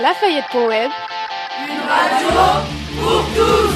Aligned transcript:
Lafayette.web. 0.00 0.90
Une 1.68 1.80
radio 1.80 2.28
pour 3.00 3.24
tous 3.34 3.74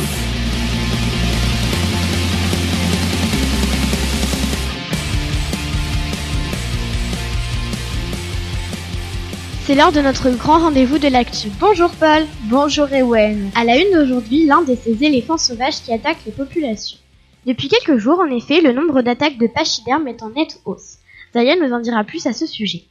C'est 9.64 9.74
l'heure 9.74 9.90
de 9.90 10.00
notre 10.00 10.30
grand 10.30 10.60
rendez-vous 10.60 10.98
de 10.98 11.08
l'actu. 11.08 11.48
Bonjour 11.58 11.90
Paul. 11.90 12.24
Bonjour 12.42 12.86
Ewen. 12.92 13.50
À 13.56 13.64
la 13.64 13.76
une 13.78 13.92
d'aujourd'hui, 13.92 14.46
l'un 14.46 14.62
de 14.62 14.76
ces 14.76 15.02
éléphants 15.02 15.38
sauvages 15.38 15.82
qui 15.82 15.92
attaquent 15.92 16.24
les 16.24 16.30
populations. 16.30 16.98
Depuis 17.46 17.66
quelques 17.66 17.98
jours, 17.98 18.20
en 18.20 18.30
effet, 18.30 18.60
le 18.60 18.72
nombre 18.72 19.02
d'attaques 19.02 19.38
de 19.38 19.48
pachydermes 19.48 20.06
est 20.06 20.22
en 20.22 20.30
nette 20.30 20.60
hausse. 20.66 20.98
Zaya 21.34 21.56
nous 21.56 21.72
en 21.72 21.80
dira 21.80 22.04
plus 22.04 22.26
à 22.28 22.32
ce 22.32 22.46
sujet. 22.46 22.84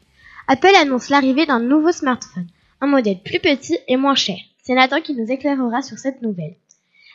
Apple 0.49 0.75
annonce 0.81 1.07
l'arrivée 1.07 1.45
d'un 1.45 1.61
nouveau 1.61 1.93
smartphone, 1.93 2.47
un 2.81 2.87
modèle 2.87 3.21
plus 3.23 3.39
petit 3.39 3.77
et 3.87 3.95
moins 3.95 4.15
cher. 4.15 4.37
C'est 4.63 4.73
Nathan 4.73 5.01
qui 5.01 5.13
nous 5.13 5.31
éclairera 5.31 5.81
sur 5.81 5.97
cette 5.97 6.21
nouvelle. 6.21 6.55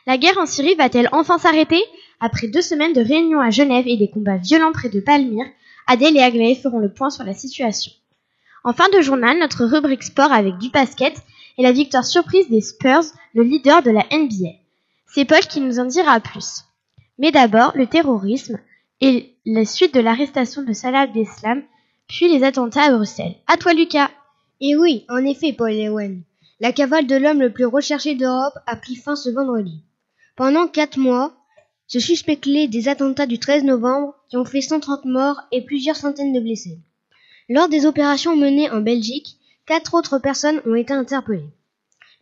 La 0.06 0.18
guerre 0.18 0.38
en 0.38 0.46
Syrie 0.46 0.74
va-t-elle 0.74 1.08
enfin 1.12 1.38
s'arrêter? 1.38 1.82
Après 2.20 2.46
deux 2.46 2.62
semaines 2.62 2.92
de 2.92 3.00
réunions 3.00 3.40
à 3.40 3.50
Genève 3.50 3.86
et 3.86 3.96
des 3.96 4.08
combats 4.08 4.36
violents 4.36 4.72
près 4.72 4.88
de 4.88 5.00
Palmyre, 5.00 5.46
Adèle 5.86 6.16
et 6.16 6.22
Aglaé 6.22 6.54
feront 6.54 6.78
le 6.78 6.92
point 6.92 7.10
sur 7.10 7.24
la 7.24 7.34
situation. 7.34 7.92
En 8.64 8.72
fin 8.72 8.88
de 8.88 9.00
journal, 9.00 9.38
notre 9.38 9.64
rubrique 9.64 10.02
sport 10.02 10.32
avec 10.32 10.58
du 10.58 10.70
basket 10.70 11.14
et 11.58 11.62
la 11.62 11.72
victoire 11.72 12.04
surprise 12.04 12.48
des 12.48 12.60
Spurs, 12.60 13.04
le 13.34 13.42
leader 13.42 13.82
de 13.82 13.90
la 13.90 14.04
NBA. 14.12 14.56
C'est 15.06 15.24
Paul 15.24 15.40
qui 15.40 15.60
nous 15.60 15.78
en 15.78 15.84
dira 15.84 16.18
plus. 16.20 16.64
Mais 17.18 17.30
d'abord, 17.30 17.72
le 17.74 17.86
terrorisme 17.86 18.58
et 19.00 19.34
la 19.44 19.64
suite 19.64 19.94
de 19.94 20.00
l'arrestation 20.00 20.62
de 20.62 20.72
Salah 20.72 21.02
Abdeslam, 21.02 21.62
puis 22.08 22.28
les 22.28 22.44
attentats 22.44 22.84
à 22.84 22.92
Bruxelles. 22.92 23.36
À 23.46 23.56
toi, 23.56 23.72
Lucas. 23.72 24.10
Et 24.60 24.76
oui, 24.76 25.04
en 25.08 25.24
effet, 25.24 25.52
Paul 25.52 25.72
Ewen. 25.72 26.22
La 26.60 26.72
cavale 26.72 27.06
de 27.06 27.16
l'homme 27.16 27.40
le 27.40 27.52
plus 27.52 27.66
recherché 27.66 28.14
d'Europe 28.14 28.58
a 28.66 28.76
pris 28.76 28.96
fin 28.96 29.14
ce 29.14 29.28
vendredi. 29.28 29.82
Pendant 30.36 30.66
quatre 30.66 30.98
mois, 30.98 31.34
se 31.86 32.00
suspectaient 32.00 32.66
des 32.66 32.88
attentats 32.88 33.26
du 33.26 33.38
13 33.38 33.64
novembre 33.64 34.14
qui 34.28 34.36
ont 34.36 34.44
fait 34.44 34.62
130 34.62 35.04
morts 35.04 35.42
et 35.52 35.62
plusieurs 35.62 35.96
centaines 35.96 36.32
de 36.32 36.40
blessés. 36.40 36.78
Lors 37.48 37.68
des 37.68 37.86
opérations 37.86 38.34
menées 38.34 38.70
en 38.70 38.80
Belgique, 38.80 39.36
quatre 39.66 39.94
autres 39.94 40.18
personnes 40.18 40.60
ont 40.66 40.74
été 40.74 40.92
interpellées. 40.92 41.50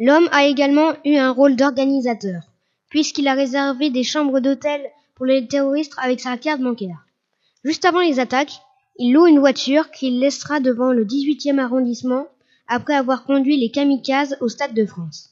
L'homme 0.01 0.29
a 0.33 0.45
également 0.45 0.93
eu 1.05 1.15
un 1.17 1.31
rôle 1.31 1.57
d'organisateur, 1.57 2.43
puisqu'il 2.91 3.29
a 3.29 3.35
réservé 3.35 3.91
des 3.91 4.03
chambres 4.03 4.41
d'hôtel 4.41 4.83
pour 5.15 5.27
les 5.27 5.47
terroristes 5.47 5.95
avec 5.99 6.21
sa 6.21 6.37
carte 6.37 6.61
bancaire. 6.61 7.07
Juste 7.65 7.85
avant 7.85 8.01
les 8.01 8.19
attaques, 8.19 8.61
il 8.97 9.13
loue 9.13 9.27
une 9.27 9.41
voiture 9.41 9.91
qu'il 9.91 10.21
laissera 10.21 10.61
devant 10.61 10.93
le 10.93 11.05
18e 11.05 11.59
arrondissement 11.59 12.27
après 12.69 12.95
avoir 12.95 13.25
conduit 13.25 13.57
les 13.57 13.71
kamikazes 13.71 14.37
au 14.41 14.49
Stade 14.49 14.75
de 14.75 14.87
France. 14.87 15.31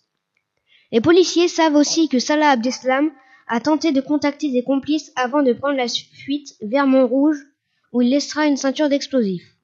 Les 0.90 1.00
policiers 1.00 1.48
savent 1.48 1.76
aussi 1.76 2.08
que 2.08 2.18
Salah 2.18 2.50
Abdeslam 2.50 3.10
a 3.46 3.60
tenté 3.60 3.92
de 3.92 4.00
contacter 4.00 4.50
des 4.50 4.62
complices 4.62 5.12
avant 5.16 5.42
de 5.42 5.52
prendre 5.52 5.76
la 5.76 5.88
fuite 5.88 6.54
vers 6.60 6.86
Montrouge 6.86 7.38
où 7.92 8.02
il 8.02 8.10
laissera 8.10 8.46
une 8.46 8.56
ceinture 8.56 8.88
d'explosifs. 8.88 9.56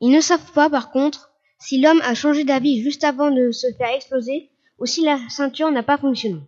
Ils 0.00 0.10
ne 0.10 0.20
savent 0.20 0.52
pas, 0.52 0.70
par 0.70 0.90
contre, 0.90 1.30
si 1.58 1.80
l'homme 1.80 2.00
a 2.02 2.14
changé 2.14 2.44
d'avis 2.44 2.82
juste 2.82 3.04
avant 3.04 3.30
de 3.30 3.50
se 3.50 3.66
faire 3.76 3.94
exploser 3.94 4.50
ou 4.78 4.86
si 4.86 5.02
la 5.02 5.18
ceinture 5.28 5.70
n'a 5.70 5.82
pas 5.82 5.98
fonctionné. 5.98 6.40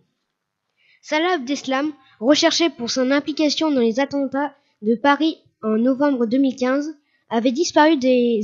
Salah 1.01 1.33
Abdeslam, 1.33 1.91
recherché 2.19 2.69
pour 2.69 2.89
son 2.89 3.11
implication 3.11 3.71
dans 3.71 3.81
les 3.81 3.99
attentats 3.99 4.55
de 4.81 4.95
Paris 4.95 5.37
en 5.63 5.77
novembre 5.77 6.25
2015, 6.25 6.93
avait 7.29 7.51
disparu 7.51 7.97
des, 7.97 8.41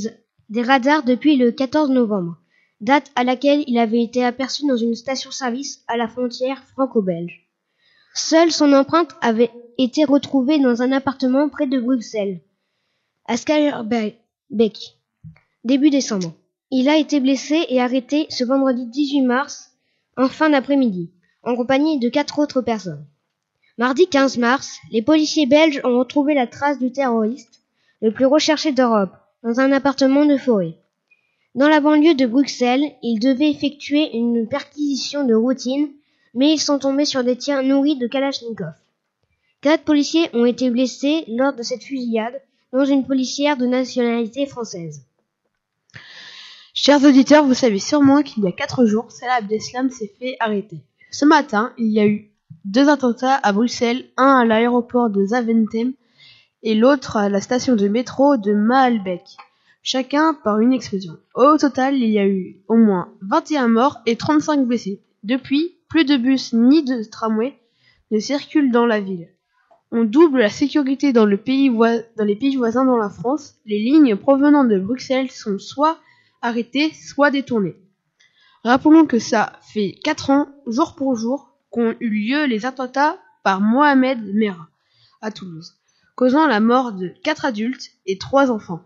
radars 0.55 1.03
depuis 1.03 1.35
le 1.35 1.51
14 1.51 1.91
novembre, 1.91 2.37
date 2.81 3.11
à 3.15 3.23
laquelle 3.23 3.63
il 3.67 3.77
avait 3.77 4.01
été 4.01 4.23
aperçu 4.23 4.65
dans 4.65 4.77
une 4.77 4.95
station-service 4.95 5.83
à 5.87 5.97
la 5.97 6.07
frontière 6.07 6.63
franco-belge. 6.63 7.47
Seule 8.15 8.51
son 8.51 8.73
empreinte 8.73 9.15
avait 9.21 9.51
été 9.77 10.05
retrouvée 10.05 10.59
dans 10.59 10.81
un 10.81 10.91
appartement 10.91 11.49
près 11.49 11.67
de 11.67 11.79
Bruxelles, 11.79 12.41
à 13.25 13.37
Skyerbeek, 13.37 14.97
début 15.63 15.89
décembre. 15.89 16.33
Il 16.71 16.89
a 16.89 16.97
été 16.97 17.19
blessé 17.19 17.65
et 17.69 17.81
arrêté 17.81 18.27
ce 18.29 18.43
vendredi 18.43 18.85
18 18.87 19.21
mars, 19.21 19.71
en 20.17 20.27
fin 20.27 20.49
d'après-midi, 20.49 21.11
en 21.43 21.55
compagnie 21.55 21.99
de 21.99 22.09
quatre 22.09 22.39
autres 22.39 22.61
personnes. 22.61 23.05
Mardi 23.79 24.09
15 24.09 24.39
mars, 24.39 24.79
les 24.91 25.01
policiers 25.01 25.45
belges 25.45 25.79
ont 25.85 25.99
retrouvé 25.99 26.33
la 26.33 26.47
trace 26.47 26.79
du 26.79 26.91
terroriste, 26.91 27.61
le 28.01 28.11
plus 28.11 28.25
recherché 28.25 28.73
d'Europe, 28.73 29.13
dans 29.41 29.61
un 29.61 29.71
appartement 29.71 30.25
de 30.25 30.35
forêt. 30.35 30.75
Dans 31.55 31.69
la 31.69 31.79
banlieue 31.79 32.13
de 32.13 32.25
Bruxelles, 32.25 32.83
ils 33.01 33.19
devaient 33.19 33.49
effectuer 33.49 34.13
une 34.17 34.49
perquisition 34.49 35.23
de 35.23 35.33
routine, 35.33 35.87
mais 36.33 36.51
ils 36.51 36.59
sont 36.59 36.77
tombés 36.77 37.05
sur 37.05 37.23
des 37.23 37.37
tirs 37.37 37.63
nourris 37.63 37.95
de 37.95 38.07
Kalachnikov. 38.07 38.73
Quatre 39.61 39.85
policiers 39.85 40.29
ont 40.33 40.43
été 40.43 40.69
blessés 40.69 41.23
lors 41.29 41.53
de 41.53 41.63
cette 41.63 41.83
fusillade, 41.83 42.41
dont 42.73 42.83
une 42.83 43.07
policière 43.07 43.55
de 43.55 43.65
nationalité 43.65 44.45
française. 44.45 45.05
Chers 46.73 47.05
auditeurs, 47.05 47.45
vous 47.45 47.53
savez 47.53 47.79
sûrement 47.79 48.23
qu'il 48.23 48.43
y 48.43 48.47
a 48.47 48.51
quatre 48.51 48.85
jours, 48.85 49.09
Salah 49.09 49.35
Abdeslam 49.35 49.89
s'est 49.89 50.11
fait 50.19 50.35
arrêter. 50.41 50.81
Ce 51.11 51.23
matin, 51.23 51.73
il 51.77 51.93
y 51.93 52.01
a 52.01 52.05
eu 52.05 52.29
deux 52.69 52.87
attentats 52.87 53.39
à 53.41 53.51
Bruxelles, 53.51 54.05
un 54.15 54.41
à 54.41 54.45
l'aéroport 54.45 55.09
de 55.09 55.25
Zaventem 55.25 55.93
et 56.61 56.75
l'autre 56.75 57.17
à 57.17 57.27
la 57.27 57.41
station 57.41 57.75
de 57.75 57.87
métro 57.87 58.37
de 58.37 58.53
Maalbeek, 58.53 59.23
chacun 59.81 60.35
par 60.35 60.59
une 60.59 60.71
explosion. 60.71 61.17
Au 61.33 61.57
total, 61.57 61.95
il 61.95 62.09
y 62.11 62.19
a 62.19 62.27
eu 62.27 62.61
au 62.67 62.75
moins 62.75 63.11
21 63.23 63.69
morts 63.69 64.01
et 64.05 64.17
35 64.17 64.67
blessés. 64.67 65.01
Depuis, 65.23 65.77
plus 65.89 66.05
de 66.05 66.15
bus 66.15 66.53
ni 66.53 66.83
de 66.83 67.01
tramway 67.09 67.57
ne 68.11 68.19
circulent 68.19 68.71
dans 68.71 68.85
la 68.85 68.99
ville. 68.99 69.29
On 69.91 70.03
double 70.03 70.37
la 70.37 70.49
sécurité 70.49 71.11
dans, 71.11 71.25
dans 71.25 71.27
les 71.27 72.35
pays 72.35 72.55
voisins 72.55 72.85
dans 72.85 72.97
la 72.97 73.09
France. 73.09 73.55
Les 73.65 73.79
lignes 73.79 74.15
provenant 74.15 74.63
de 74.63 74.77
Bruxelles 74.77 75.31
sont 75.31 75.57
soit 75.57 75.97
arrêtées, 76.43 76.91
soit 76.93 77.31
détournées. 77.31 77.77
Rappelons 78.63 79.07
que 79.07 79.17
ça 79.17 79.53
fait 79.73 79.97
4 80.03 80.29
ans, 80.29 80.47
jour 80.67 80.93
pour 80.93 81.15
jour, 81.15 81.48
qu'ont 81.69 81.95
eu 81.99 82.09
lieu 82.09 82.45
les 82.45 82.65
attentats 82.65 83.17
par 83.43 83.61
Mohamed 83.61 84.19
Merah 84.33 84.67
à 85.21 85.31
Toulouse, 85.31 85.75
causant 86.15 86.47
la 86.47 86.59
mort 86.59 86.93
de 86.93 87.13
4 87.23 87.45
adultes 87.45 87.91
et 88.05 88.17
3 88.17 88.51
enfants. 88.51 88.81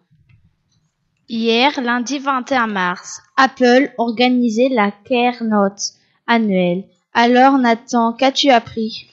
Hier, 1.29 1.81
lundi 1.81 2.19
21 2.19 2.67
mars, 2.67 3.21
Apple 3.37 3.91
organisait 3.97 4.69
la 4.69 4.91
Keynote 4.91 5.93
annuelle. 6.27 6.85
Alors 7.13 7.57
Nathan, 7.57 8.13
qu'as-tu 8.13 8.49
appris? 8.49 9.07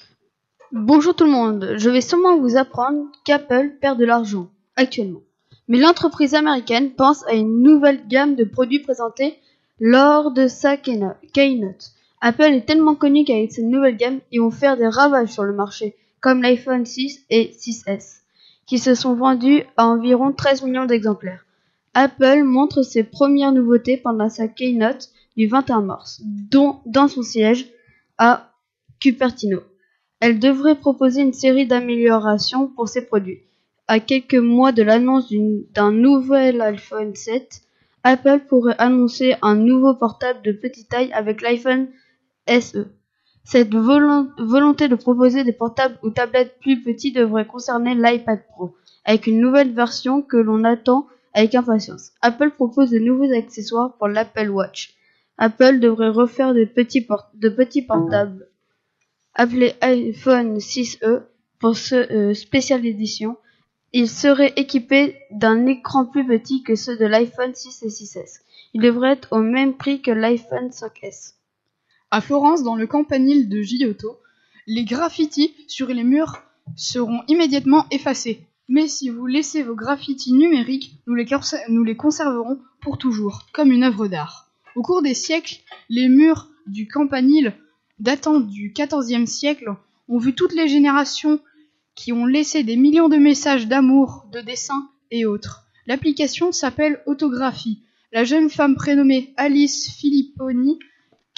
Bonjour 0.72 1.14
tout 1.14 1.25
le 1.25 1.31
monde, 1.31 1.75
je 1.76 1.91
vais 1.91 2.00
sûrement 2.00 2.38
vous 2.38 2.56
apprendre 2.56 3.06
qu'Apple 3.25 3.76
perd 3.81 3.98
de 3.98 4.04
l'argent 4.04 4.48
actuellement. 4.76 5.20
Mais 5.69 5.78
l'entreprise 5.78 6.34
américaine 6.34 6.92
pense 6.92 7.26
à 7.26 7.34
une 7.34 7.62
nouvelle 7.62 8.06
gamme 8.08 8.34
de 8.34 8.44
produits 8.44 8.81
présentés 8.81 9.38
lors 9.78 10.31
de 10.32 10.48
sa 10.48 10.76
keynote. 10.76 11.92
Apple 12.20 12.53
est 12.53 12.66
tellement 12.66 12.94
connu 12.94 13.25
qu'avec 13.25 13.53
cette 13.53 13.64
nouvelle 13.64 13.97
gamme, 13.97 14.20
ils 14.31 14.41
vont 14.41 14.50
faire 14.50 14.76
des 14.76 14.88
ravages 14.88 15.31
sur 15.31 15.44
le 15.44 15.54
marché, 15.54 15.97
comme 16.20 16.42
l'iPhone 16.42 16.84
6 16.84 17.25
et 17.31 17.50
6S, 17.58 18.20
qui 18.66 18.78
se 18.78 18.94
sont 18.94 19.14
vendus 19.14 19.62
à 19.76 19.86
environ 19.86 20.32
13 20.32 20.62
millions 20.62 20.84
d'exemplaires. 20.84 21.47
Apple 21.94 22.44
montre 22.44 22.82
ses 22.82 23.04
premières 23.04 23.53
nouveautés 23.53 23.97
pendant 23.97 24.28
sa 24.28 24.48
keynote 24.48 25.08
du 25.36 25.47
21 25.47 25.81
mars, 25.81 26.20
dont 26.50 26.81
dans 26.84 27.08
son 27.08 27.22
siège 27.22 27.69
à 28.19 28.52
Cupertino. 29.00 29.60
Elle 30.20 30.38
devrait 30.38 30.75
proposer 30.78 31.22
une 31.22 31.32
série 31.32 31.66
d'améliorations 31.66 32.69
pour 32.69 32.88
ses 32.88 33.06
produits. 33.06 33.41
À 33.88 33.98
quelques 33.98 34.34
mois 34.34 34.72
de 34.72 34.82
l'annonce 34.82 35.32
d'un 35.75 35.91
nouvel 35.91 36.60
iPhone 36.60 37.14
7, 37.14 37.62
Apple 38.05 38.40
pourrait 38.49 38.76
annoncer 38.78 39.34
un 39.40 39.56
nouveau 39.56 39.94
portable 39.94 40.43
de 40.43 40.52
petite 40.52 40.90
taille 40.90 41.12
avec 41.12 41.40
l'iPhone 41.40 41.88
SE. 42.50 42.87
Cette 43.44 43.75
volonté 43.75 44.88
de 44.88 44.94
proposer 44.94 45.44
des 45.44 45.52
portables 45.52 45.99
ou 46.02 46.11
tablettes 46.11 46.58
plus 46.61 46.82
petits 46.82 47.12
devrait 47.12 47.47
concerner 47.47 47.94
l'iPad 47.94 48.43
Pro, 48.49 48.75
avec 49.05 49.26
une 49.26 49.41
nouvelle 49.41 49.73
version 49.73 50.23
que 50.23 50.37
l'on 50.37 50.64
attend 50.64 51.06
avec 51.32 51.55
impatience. 51.55 52.12
Apple 52.23 52.50
propose 52.50 52.91
de 52.91 52.99
nouveaux 52.99 53.32
accessoires 53.32 53.97
pour 53.97 54.08
l'Apple 54.08 54.50
Watch. 54.50 54.94
Apple 55.38 55.81
devrait 55.81 56.11
refaire 56.11 56.55
de 56.55 56.64
petits, 56.64 57.82
portables 57.82 58.47
appelés 59.35 59.75
iPhone 59.81 60.58
6e 60.58 61.23
pour 61.61 61.76
ce 61.76 61.94
euh, 61.94 62.35
spécial 62.35 62.85
édition. 62.85 63.37
Il 63.93 64.08
serait 64.08 64.52
équipé 64.56 65.17
d'un 65.31 65.67
écran 65.67 66.05
plus 66.05 66.26
petit 66.26 66.62
que 66.62 66.75
ceux 66.75 66.97
de 66.97 67.06
l'iPhone 67.06 67.55
6 67.55 67.82
et 67.85 67.88
6S. 67.88 68.41
Il 68.75 68.82
devrait 68.82 69.12
être 69.12 69.29
au 69.32 69.41
même 69.41 69.75
prix 69.75 70.02
que 70.02 70.11
l'iPhone 70.11 70.69
5S. 70.69 71.35
À 72.12 72.21
Florence, 72.21 72.65
dans 72.65 72.75
le 72.75 72.89
campanile 72.89 73.49
de 73.49 73.62
Giotto, 73.62 74.19
les 74.67 74.85
graffitis 74.85 75.55
sur 75.69 75.87
les 75.89 76.03
murs 76.03 76.43
seront 76.75 77.23
immédiatement 77.29 77.87
effacés. 77.93 78.41
Mais 78.69 78.89
si 78.89 79.11
vous 79.11 79.27
laissez 79.27 79.62
vos 79.62 79.77
graffitis 79.77 80.33
numériques, 80.33 80.97
nous 81.07 81.15
les, 81.15 81.97
conserverons 81.97 82.59
pour 82.81 82.99
toujours, 82.99 83.47
comme 83.53 83.71
une 83.71 83.85
œuvre 83.85 84.09
d'art. 84.09 84.51
Au 84.75 84.83
cours 84.83 85.03
des 85.03 85.15
siècles, 85.15 85.59
les 85.89 86.09
murs 86.09 86.49
du 86.67 86.89
campanile 86.89 87.55
datant 88.01 88.41
du 88.41 88.73
XIVe 88.77 89.27
siècle 89.27 89.75
ont 90.09 90.19
vu 90.19 90.35
toutes 90.35 90.55
les 90.55 90.67
générations 90.67 91.39
qui 91.95 92.12
ont 92.12 92.27
laissé 92.27 92.65
des 92.65 92.77
millions 92.77 93.09
de 93.09 93.19
messages 93.19 93.69
d'amour, 93.69 94.27
de 94.33 94.41
dessins 94.41 94.89
et 95.12 95.27
autres. 95.27 95.65
L'application 95.87 96.51
s'appelle 96.51 97.03
Autographie. 97.07 97.83
La 98.12 98.25
jeune 98.25 98.51
femme 98.51 98.75
prénommée 98.75 99.33
Alice 99.37 99.93
Filipponi, 99.97 100.81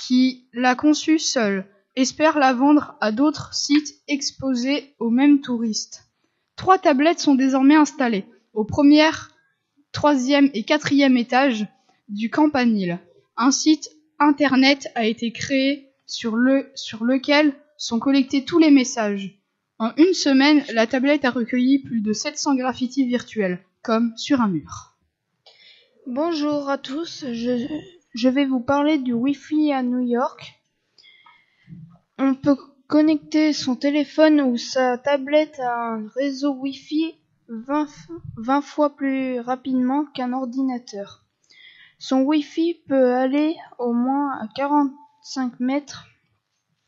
qui 0.06 0.48
l'a 0.52 0.74
conçue 0.74 1.18
seule, 1.18 1.64
espère 1.94 2.38
la 2.38 2.52
vendre 2.52 2.96
à 3.00 3.12
d'autres 3.12 3.54
sites 3.54 3.94
exposés 4.08 4.94
aux 4.98 5.10
mêmes 5.10 5.40
touristes. 5.40 6.08
Trois 6.56 6.78
tablettes 6.78 7.20
sont 7.20 7.34
désormais 7.34 7.76
installées 7.76 8.24
au 8.52 8.64
premier, 8.64 9.10
troisième 9.92 10.50
et 10.54 10.64
quatrième 10.64 11.16
étage 11.16 11.66
du 12.08 12.30
Campanile. 12.30 12.98
Un 13.36 13.50
site 13.50 13.90
internet 14.18 14.88
a 14.94 15.06
été 15.06 15.32
créé 15.32 15.88
sur, 16.06 16.34
le, 16.36 16.70
sur 16.74 17.04
lequel 17.04 17.54
sont 17.76 17.98
collectés 17.98 18.44
tous 18.44 18.58
les 18.58 18.70
messages. 18.70 19.38
En 19.78 19.92
une 19.96 20.14
semaine, 20.14 20.64
la 20.72 20.86
tablette 20.86 21.24
a 21.24 21.30
recueilli 21.30 21.78
plus 21.78 22.00
de 22.00 22.12
700 22.12 22.56
graffitis 22.56 23.06
virtuels, 23.06 23.60
comme 23.82 24.12
sur 24.16 24.40
un 24.40 24.48
mur. 24.48 24.96
Bonjour 26.06 26.68
à 26.68 26.78
tous, 26.78 27.24
je 28.14 28.28
vais 28.28 28.44
vous 28.44 28.60
parler 28.60 28.98
du 28.98 29.12
Wi-Fi 29.12 29.72
à 29.72 29.82
New 29.82 30.00
York. 30.00 30.60
On 32.18 32.34
peut 32.34 32.56
connecter 32.86 33.52
son 33.52 33.74
téléphone 33.74 34.40
ou 34.42 34.58
sa 34.58 34.98
tablette 34.98 35.58
à 35.60 35.94
un 35.94 36.08
réseau 36.08 36.52
Wi-Fi 36.54 37.14
20, 37.48 37.86
20 38.36 38.60
fois 38.60 38.94
plus 38.94 39.40
rapidement 39.40 40.04
qu'un 40.04 40.32
ordinateur. 40.34 41.24
Son 41.98 42.20
Wi-Fi 42.22 42.82
peut 42.86 43.14
aller 43.14 43.56
au 43.78 43.92
moins 43.92 44.32
à 44.40 44.48
45 44.56 45.58
mètres, 45.60 46.06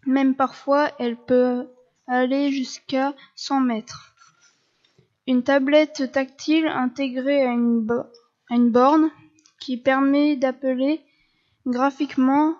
même 0.06 0.34
parfois 0.34 0.90
elle 0.98 1.16
peut 1.16 1.68
aller 2.06 2.50
jusqu'à 2.52 3.14
100 3.36 3.60
mètres. 3.60 4.14
Une 5.26 5.42
tablette 5.42 6.12
tactile 6.12 6.66
intégrée 6.66 7.46
à 7.46 7.52
une 7.52 8.70
borne 8.70 9.10
qui 9.58 9.78
permet 9.78 10.36
d'appeler 10.36 11.00
graphiquement 11.66 12.56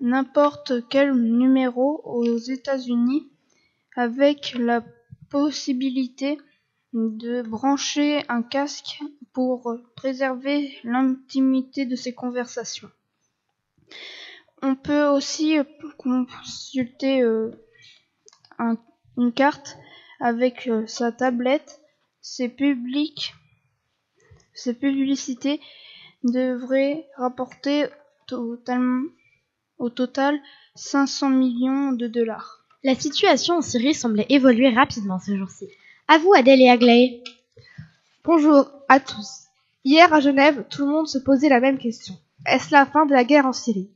n'importe 0.00 0.88
quel 0.88 1.12
numéro 1.12 2.00
aux 2.04 2.36
États-Unis 2.38 3.28
avec 3.96 4.54
la 4.58 4.84
possibilité 5.30 6.38
de 6.92 7.42
brancher 7.42 8.22
un 8.28 8.42
casque 8.42 9.00
pour 9.32 9.76
préserver 9.96 10.78
l'intimité 10.84 11.86
de 11.86 11.96
ces 11.96 12.14
conversations. 12.14 12.90
On 14.62 14.76
peut 14.76 15.06
aussi 15.06 15.58
consulter 15.98 17.22
euh, 17.22 17.50
un, 18.58 18.76
une 19.16 19.32
carte 19.32 19.76
avec 20.20 20.68
euh, 20.68 20.86
sa 20.86 21.12
tablette. 21.12 21.80
Ces 22.20 22.48
publics, 22.48 23.34
ces 24.54 24.72
publicités 24.72 25.60
devraient 26.22 27.06
rapporter 27.16 27.86
totalement 28.26 29.04
au 29.78 29.90
total 29.90 30.38
500 30.74 31.30
millions 31.30 31.92
de 31.92 32.06
dollars. 32.06 32.64
La 32.82 32.94
situation 32.94 33.56
en 33.56 33.62
Syrie 33.62 33.94
semblait 33.94 34.26
évoluer 34.28 34.68
rapidement 34.68 35.18
ce 35.18 35.36
jour-ci. 35.36 35.68
À 36.08 36.18
vous, 36.18 36.32
Adèle 36.34 36.60
et 36.60 36.68
Aglaé. 36.68 37.22
Bonjour 38.24 38.70
à 38.88 39.00
tous. 39.00 39.44
Hier 39.84 40.12
à 40.12 40.20
Genève, 40.20 40.64
tout 40.70 40.84
le 40.84 40.92
monde 40.92 41.08
se 41.08 41.18
posait 41.18 41.48
la 41.48 41.60
même 41.60 41.78
question. 41.78 42.14
Est-ce 42.46 42.72
la 42.72 42.86
fin 42.86 43.06
de 43.06 43.12
la 43.12 43.24
guerre 43.24 43.46
en 43.46 43.52
Syrie? 43.52 43.90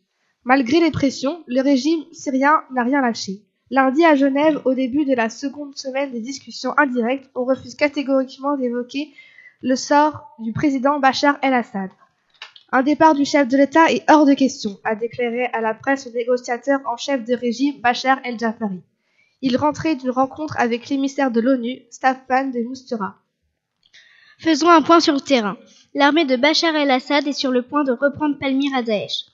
Malgré 0.45 0.81
les 0.81 0.91
pressions, 0.91 1.43
le 1.47 1.61
régime 1.61 2.05
syrien 2.13 2.63
n'a 2.71 2.83
rien 2.83 3.03
lâché. 3.03 3.43
Lundi 3.71 4.05
à 4.05 4.15
Genève, 4.15 4.63
au 4.65 4.73
début 4.73 5.05
de 5.05 5.15
la 5.15 5.29
seconde 5.29 5.77
semaine 5.77 6.13
des 6.13 6.21
discussions 6.21 6.73
indirectes, 6.79 7.31
on 7.35 7.45
refuse 7.45 7.75
catégoriquement 7.75 8.57
d'évoquer 8.57 9.13
le 9.61 9.77
sort 9.77 10.35
du 10.39 10.53
président 10.53 10.99
Bachar 10.99 11.39
el-Assad. 11.43 11.91
Un 12.70 12.82
départ 12.82 13.15
du 13.15 13.25
chef 13.25 13.49
de 13.49 13.56
l'État 13.56 13.91
est 13.91 14.05
hors 14.11 14.26
de 14.26 14.35
question, 14.35 14.79
a 14.85 14.94
déclaré 14.94 15.47
à 15.55 15.62
la 15.62 15.73
presse 15.73 16.05
le 16.05 16.12
négociateur 16.12 16.81
en 16.85 16.99
chef 16.99 17.25
de 17.25 17.35
régime 17.35 17.81
Bachar 17.81 18.19
el-Jafari. 18.25 18.82
Il 19.41 19.56
rentrait 19.56 19.97
d'une 19.97 20.11
rencontre 20.11 20.55
avec 20.59 20.91
l'émissaire 20.91 21.31
de 21.31 21.41
l'ONU, 21.41 21.81
Staffan 21.91 22.50
de 22.50 22.59
Mistura. 22.69 23.17
Faisons 24.38 24.69
un 24.69 24.82
point 24.82 25.00
sur 25.00 25.15
le 25.15 25.20
terrain. 25.20 25.56
L'armée 25.94 26.26
de 26.26 26.37
Bachar 26.37 26.76
el-Assad 26.76 27.26
est 27.26 27.32
sur 27.32 27.50
le 27.50 27.62
point 27.62 27.85
de 27.85 27.93
reprendre 27.93 28.38
Palmyre 28.38 28.76
à 28.76 28.82
Daesh. 28.82 29.25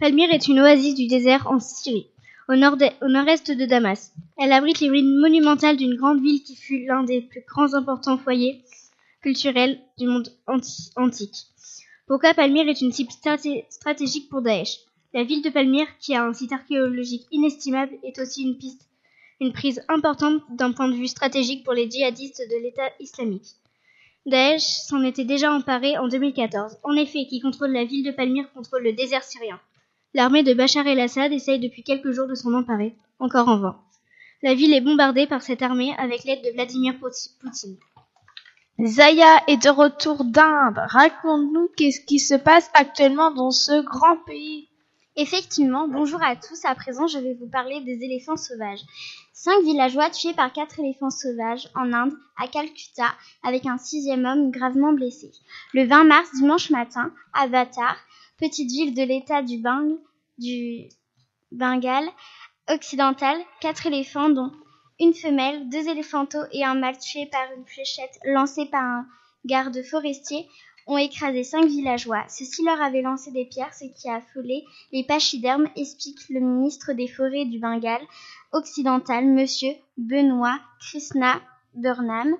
Palmyre 0.00 0.32
est 0.32 0.48
une 0.48 0.60
oasis 0.60 0.94
du 0.94 1.08
désert 1.08 1.46
en 1.50 1.60
Syrie, 1.60 2.08
au 2.48 2.54
nord-est 2.54 3.02
nord 3.02 3.56
de 3.58 3.66
Damas. 3.66 4.12
Elle 4.38 4.52
abrite 4.52 4.80
les 4.80 4.88
ruines 4.88 5.20
monumentales 5.20 5.76
d'une 5.76 5.96
grande 5.96 6.22
ville 6.22 6.42
qui 6.42 6.56
fut 6.56 6.86
l'un 6.86 7.02
des 7.02 7.20
plus 7.20 7.44
grands 7.46 7.74
importants 7.74 8.16
foyers 8.16 8.64
culturels 9.20 9.78
du 9.98 10.06
monde 10.06 10.30
antique. 10.96 11.48
Pourquoi 12.08 12.32
Palmyre 12.32 12.66
est 12.68 12.80
une 12.80 12.90
cible 12.90 13.12
stratégique 13.12 14.30
pour 14.30 14.40
Daesh? 14.40 14.78
La 15.12 15.24
ville 15.24 15.42
de 15.42 15.50
Palmyre, 15.50 15.86
qui 16.00 16.14
a 16.14 16.24
un 16.24 16.32
site 16.32 16.52
archéologique 16.52 17.26
inestimable, 17.30 17.92
est 18.02 18.18
aussi 18.18 18.44
une 18.44 18.56
piste, 18.56 18.88
une 19.42 19.52
prise 19.52 19.82
importante 19.88 20.40
d'un 20.48 20.72
point 20.72 20.88
de 20.88 20.94
vue 20.94 21.06
stratégique 21.06 21.64
pour 21.64 21.74
les 21.74 21.90
djihadistes 21.90 22.42
de 22.50 22.62
l'État 22.62 22.88
islamique. 22.98 23.56
Daesh 24.24 24.62
s'en 24.62 25.02
était 25.02 25.26
déjà 25.26 25.52
emparé 25.52 25.98
en 25.98 26.08
2014. 26.08 26.78
En 26.82 26.96
effet, 26.96 27.26
qui 27.26 27.40
contrôle 27.40 27.72
la 27.72 27.84
ville 27.84 28.06
de 28.06 28.10
Palmyre 28.10 28.50
contrôle 28.54 28.84
le 28.84 28.94
désert 28.94 29.22
syrien. 29.22 29.60
L'armée 30.14 30.42
de 30.42 30.54
Bachar 30.54 30.86
el-Assad 30.86 31.30
essaye 31.32 31.60
depuis 31.60 31.82
quelques 31.82 32.12
jours 32.12 32.26
de 32.26 32.34
s'en 32.34 32.54
emparer, 32.54 32.94
encore 33.18 33.48
en 33.48 33.58
vain. 33.58 33.78
La 34.42 34.54
ville 34.54 34.72
est 34.72 34.80
bombardée 34.80 35.26
par 35.26 35.42
cette 35.42 35.60
armée 35.60 35.94
avec 35.98 36.24
l'aide 36.24 36.42
de 36.42 36.52
Vladimir 36.52 36.94
Poutine. 36.98 37.76
Zaya 38.84 39.42
est 39.48 39.64
de 39.64 39.70
retour 39.70 40.24
d'Inde. 40.24 40.80
Raconte-nous 40.86 41.68
qu'est-ce 41.76 42.00
qui 42.00 42.20
se 42.20 42.34
passe 42.34 42.70
actuellement 42.74 43.32
dans 43.32 43.50
ce 43.50 43.82
grand 43.84 44.16
pays. 44.18 44.68
Effectivement, 45.16 45.88
bonjour 45.88 46.22
à 46.22 46.36
tous. 46.36 46.64
À 46.64 46.76
présent, 46.76 47.08
je 47.08 47.18
vais 47.18 47.34
vous 47.34 47.48
parler 47.48 47.80
des 47.80 48.04
éléphants 48.04 48.36
sauvages. 48.36 48.82
Cinq 49.32 49.64
villageois 49.64 50.10
tués 50.10 50.32
par 50.32 50.52
quatre 50.52 50.78
éléphants 50.78 51.10
sauvages 51.10 51.68
en 51.74 51.92
Inde, 51.92 52.12
à 52.36 52.46
Calcutta, 52.46 53.12
avec 53.42 53.66
un 53.66 53.78
sixième 53.78 54.24
homme 54.24 54.52
gravement 54.52 54.92
blessé. 54.92 55.32
Le 55.74 55.84
20 55.84 56.04
mars, 56.04 56.30
dimanche 56.36 56.70
matin, 56.70 57.12
à 57.32 57.48
Vatar, 57.48 57.96
petite 58.38 58.70
ville 58.70 58.94
de 58.94 59.02
l'état 59.02 59.42
du, 59.42 60.88
Bengale 61.50 62.08
occidental, 62.68 63.36
quatre 63.60 63.86
éléphants 63.86 64.28
dont 64.28 64.52
une 65.00 65.14
femelle, 65.14 65.68
deux 65.68 65.88
éléphantos 65.88 66.44
et 66.52 66.64
un 66.64 66.74
mâle 66.74 66.98
tués 66.98 67.26
par 67.26 67.46
une 67.56 67.64
fléchette 67.66 68.18
lancée 68.24 68.66
par 68.66 68.82
un 68.82 69.06
garde 69.44 69.82
forestier 69.82 70.48
ont 70.86 70.96
écrasé 70.96 71.44
cinq 71.44 71.66
villageois. 71.66 72.24
Ceux-ci 72.28 72.64
leur 72.64 72.80
avaient 72.80 73.02
lancé 73.02 73.30
des 73.30 73.44
pierres, 73.44 73.74
ce 73.74 73.84
qui 73.84 74.08
a 74.08 74.16
affolé 74.16 74.64
les 74.90 75.04
pachydermes, 75.04 75.68
explique 75.76 76.18
le 76.30 76.40
ministre 76.40 76.94
des 76.94 77.06
Forêts 77.06 77.44
du 77.44 77.58
Bengale 77.58 78.06
occidental, 78.52 79.26
monsieur 79.26 79.72
Benoît 79.98 80.58
Krishna 80.80 81.40
Burnham. 81.74 82.36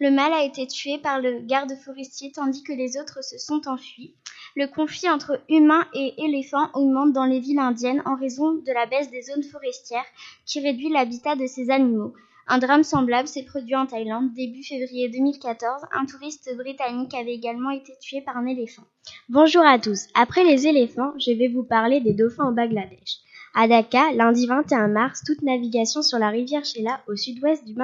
Le 0.00 0.10
mâle 0.10 0.32
a 0.32 0.44
été 0.44 0.66
tué 0.66 0.96
par 0.96 1.20
le 1.20 1.40
garde 1.40 1.74
forestier 1.84 2.32
tandis 2.32 2.62
que 2.62 2.72
les 2.72 2.96
autres 2.96 3.22
se 3.22 3.36
sont 3.36 3.68
enfuis. 3.68 4.14
Le 4.56 4.66
conflit 4.66 5.10
entre 5.10 5.42
humains 5.50 5.86
et 5.92 6.14
éléphants 6.24 6.70
augmente 6.72 7.12
dans 7.12 7.26
les 7.26 7.38
villes 7.38 7.58
indiennes 7.58 8.02
en 8.06 8.16
raison 8.16 8.54
de 8.54 8.72
la 8.72 8.86
baisse 8.86 9.10
des 9.10 9.20
zones 9.20 9.42
forestières 9.42 10.06
qui 10.46 10.60
réduit 10.60 10.88
l'habitat 10.88 11.36
de 11.36 11.46
ces 11.46 11.70
animaux. 11.70 12.14
Un 12.48 12.56
drame 12.56 12.82
semblable 12.82 13.28
s'est 13.28 13.44
produit 13.44 13.76
en 13.76 13.84
Thaïlande 13.84 14.32
début 14.32 14.64
février 14.64 15.10
2014. 15.10 15.82
Un 15.92 16.06
touriste 16.06 16.50
britannique 16.56 17.12
avait 17.12 17.34
également 17.34 17.70
été 17.70 17.92
tué 18.00 18.22
par 18.22 18.38
un 18.38 18.46
éléphant. 18.46 18.82
Bonjour 19.28 19.62
à 19.66 19.78
tous. 19.78 20.06
Après 20.14 20.44
les 20.44 20.66
éléphants, 20.66 21.12
je 21.18 21.32
vais 21.32 21.48
vous 21.48 21.62
parler 21.62 22.00
des 22.00 22.14
dauphins 22.14 22.48
au 22.48 22.52
Bangladesh. 22.52 23.18
À 23.54 23.66
Dhaka, 23.66 24.12
lundi 24.12 24.46
21 24.46 24.88
mars, 24.88 25.22
toute 25.26 25.42
navigation 25.42 26.02
sur 26.02 26.18
la 26.18 26.28
rivière 26.28 26.64
Sheila 26.64 27.00
au 27.08 27.16
sud-ouest 27.16 27.64
du, 27.64 27.74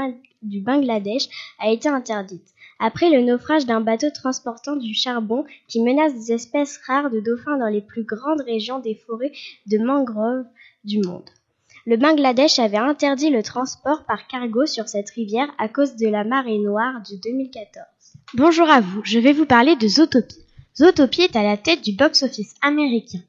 du 0.42 0.60
Bangladesh 0.60 1.28
a 1.58 1.70
été 1.70 1.88
interdite 1.88 2.54
après 2.78 3.10
le 3.10 3.22
naufrage 3.22 3.66
d'un 3.66 3.80
bateau 3.80 4.10
transportant 4.10 4.76
du 4.76 4.94
charbon 4.94 5.44
qui 5.68 5.82
menace 5.82 6.14
des 6.14 6.32
espèces 6.32 6.78
rares 6.86 7.10
de 7.10 7.20
dauphins 7.20 7.58
dans 7.58 7.68
les 7.68 7.80
plus 7.80 8.04
grandes 8.04 8.42
régions 8.42 8.78
des 8.78 8.94
forêts 8.94 9.32
de 9.66 9.78
mangroves 9.78 10.44
du 10.84 11.00
monde. 11.00 11.28
Le 11.86 11.96
Bangladesh 11.96 12.58
avait 12.58 12.76
interdit 12.76 13.30
le 13.30 13.42
transport 13.42 14.04
par 14.04 14.26
cargo 14.26 14.66
sur 14.66 14.88
cette 14.88 15.10
rivière 15.10 15.48
à 15.58 15.68
cause 15.68 15.96
de 15.96 16.08
la 16.08 16.24
marée 16.24 16.58
noire 16.58 17.00
de 17.08 17.16
2014. 17.16 17.84
Bonjour 18.34 18.68
à 18.68 18.80
vous, 18.80 19.00
je 19.04 19.18
vais 19.18 19.32
vous 19.32 19.46
parler 19.46 19.76
de 19.76 19.86
Zootopie. 19.86 20.44
Zootopie 20.76 21.22
est 21.22 21.36
à 21.36 21.42
la 21.42 21.56
tête 21.56 21.82
du 21.82 21.92
box-office 21.92 22.54
américain. 22.60 23.20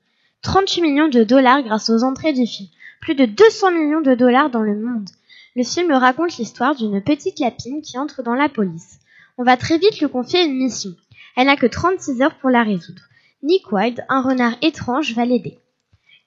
38 0.41 0.82
millions 0.82 1.08
de 1.08 1.24
dollars 1.24 1.63
grâce 1.63 1.89
aux 1.89 2.03
entrées 2.03 2.34
du 2.34 2.46
film. 2.46 2.70
Plus 3.01 3.15
de 3.15 3.25
200 3.25 3.72
millions 3.72 4.01
de 4.01 4.15
dollars 4.15 4.50
dans 4.50 4.62
le 4.62 4.75
monde. 4.75 5.10
Le 5.56 5.63
film 5.63 5.91
raconte 5.91 6.38
l'histoire 6.38 6.75
d'une 6.75 7.01
petite 7.01 7.39
lapine 7.39 7.82
qui 7.82 7.98
entre 7.98 8.24
dans 8.24 8.36
la 8.36 8.50
police. 8.50 9.00
On 9.38 9.44
va 9.44 9.58
très 9.58 9.77
vite 9.77 10.00
lui 10.00 10.10
confier 10.10 10.44
une 10.44 10.58
mission. 10.58 10.91
Elle 11.36 11.48
n'a 11.48 11.56
que 11.56 11.65
36 11.65 12.22
heures 12.22 12.38
pour 12.38 12.50
la 12.50 12.63
résoudre. 12.63 13.01
Nick 13.44 13.72
Wilde, 13.72 14.06
un 14.10 14.22
renard 14.22 14.56
étrange, 14.62 15.13
va 15.13 15.25
l'aider. 15.25 15.60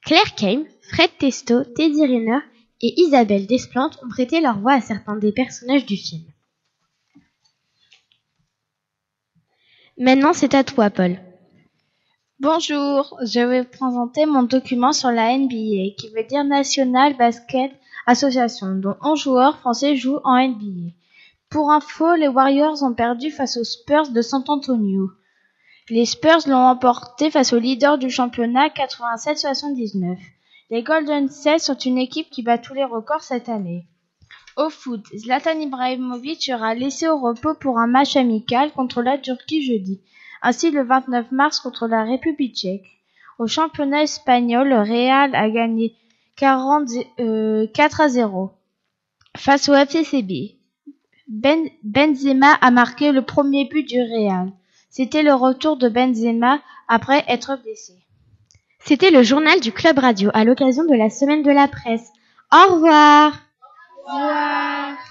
Claire 0.05 0.35
Kame, 0.37 0.65
Fred 0.83 1.11
Testo, 1.19 1.65
Teddy 1.65 2.07
Riner 2.07 2.39
et 2.81 3.01
Isabelle 3.01 3.47
Desplantes 3.47 3.99
ont 4.03 4.09
prêté 4.09 4.41
leur 4.41 4.59
voix 4.59 4.73
à 4.73 4.81
certains 4.81 5.17
des 5.17 5.33
personnages 5.33 5.87
du 5.87 5.97
film. 5.97 6.23
Maintenant, 9.99 10.33
c'est 10.33 10.55
à 10.55 10.65
toi, 10.65 10.89
Paul. 10.89 11.19
Bonjour, 12.43 13.19
je 13.21 13.41
vais 13.41 13.65
présenter 13.65 14.25
mon 14.25 14.45
document 14.45 14.95
sur 14.95 15.11
la 15.11 15.37
NBA, 15.37 15.93
qui 15.99 16.09
veut 16.17 16.25
dire 16.27 16.43
National 16.43 17.15
Basket 17.15 17.71
Association, 18.07 18.77
dont 18.77 18.97
11 19.03 19.21
joueurs 19.21 19.59
français 19.59 19.95
jouent 19.95 20.21
en 20.25 20.49
NBA. 20.49 20.95
Pour 21.51 21.71
info, 21.71 22.15
les 22.15 22.29
Warriors 22.29 22.83
ont 22.83 22.95
perdu 22.95 23.31
face 23.31 23.59
aux 23.59 23.65
Spurs 23.65 24.09
de 24.09 24.23
San 24.23 24.43
Antonio. 24.49 25.11
Les 25.91 26.07
Spurs 26.07 26.49
l'ont 26.49 26.67
emporté 26.67 27.31
face 27.31 27.53
au 27.53 27.59
leader 27.59 27.99
du 27.99 28.09
championnat 28.09 28.69
87-79. 28.69 30.17
Les 30.71 30.83
Golden 30.83 31.29
State 31.29 31.61
sont 31.61 31.77
une 31.77 31.99
équipe 31.99 32.31
qui 32.31 32.43
bat 32.43 32.57
tous 32.57 32.73
les 32.73 32.85
records 32.85 33.23
cette 33.23 33.51
année. 33.51 33.85
Au 34.57 34.71
foot, 34.71 35.05
Zlatan 35.15 35.61
Ibrahimovic 35.61 36.43
sera 36.43 36.75
laissé 36.75 37.07
au 37.07 37.21
repos 37.21 37.53
pour 37.61 37.79
un 37.79 37.87
match 37.87 38.17
amical 38.17 38.73
contre 38.73 39.03
la 39.03 39.19
Turquie 39.19 39.63
jeudi, 39.63 40.01
ainsi 40.43 40.71
le 40.71 40.83
29 40.83 41.33
mars 41.33 41.61
contre 41.61 41.87
la 41.87 42.05
République 42.05 42.57
tchèque. 42.57 42.87
Au 43.39 43.47
championnat 43.47 44.03
espagnol, 44.03 44.69
le 44.69 44.81
Real 44.81 45.35
a 45.35 45.49
gagné 45.51 45.95
40, 46.37 46.89
euh, 47.21 47.67
4 47.73 48.01
à 48.01 48.09
0 48.09 48.51
face 49.37 49.69
au 49.69 49.75
FCCB. 49.75 50.57
Ben, 51.29 51.69
Benzema 51.83 52.53
a 52.61 52.71
marqué 52.71 53.13
le 53.13 53.23
premier 53.23 53.65
but 53.65 53.87
du 53.87 54.01
Real. 54.01 54.53
C'était 54.91 55.23
le 55.23 55.35
retour 55.35 55.77
de 55.77 55.89
Benzema 55.89 56.61
après 56.89 57.25
être 57.29 57.57
blessé. 57.63 57.95
C'était 58.81 59.11
le 59.11 59.23
journal 59.23 59.61
du 59.61 59.73
Club 59.73 59.99
Radio 59.99 60.31
à 60.35 60.45
l'occasion 60.45 60.85
de 60.85 60.95
la 60.95 61.11
semaine 61.11 61.43
de 61.43 61.51
la 61.51 61.69
presse. 61.69 62.09
Au 62.53 62.75
revoir. 62.75 63.33
Au 64.07 64.17
revoir. 64.17 65.10